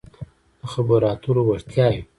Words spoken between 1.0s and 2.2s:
اترو وړتیاوې